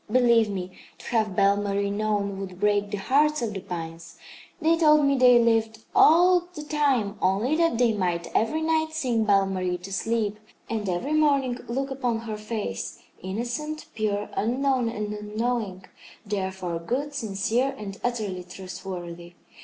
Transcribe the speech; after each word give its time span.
Believe 0.11 0.49
me, 0.49 0.71
to 0.97 1.05
have 1.09 1.35
Belle 1.35 1.57
Marie 1.57 1.91
known 1.91 2.39
would 2.39 2.59
break 2.59 2.89
the 2.89 2.97
hearts 2.97 3.43
of 3.43 3.53
the 3.53 3.59
pines. 3.59 4.17
They 4.59 4.75
told 4.75 5.05
me 5.05 5.15
they 5.15 5.37
lived 5.37 5.83
all 5.95 6.47
the 6.55 6.63
time 6.63 7.19
only 7.21 7.55
that 7.57 7.77
they 7.77 7.93
might 7.93 8.25
every 8.35 8.61
night 8.63 8.93
sing 8.93 9.25
Belle 9.25 9.45
Marie 9.45 9.77
to 9.77 9.93
sleep, 9.93 10.39
and 10.67 10.89
every 10.89 11.13
morning 11.13 11.59
look 11.67 11.91
upon 11.91 12.21
her 12.21 12.35
face, 12.35 13.03
innocent, 13.21 13.85
pure, 13.93 14.27
unknown 14.35 14.89
and 14.89 15.13
unknowing, 15.13 15.85
therefore 16.25 16.79
good, 16.79 17.13
sincere 17.13 17.75
and 17.77 17.99
utterly 18.03 18.43
trustworthy. 18.43 19.35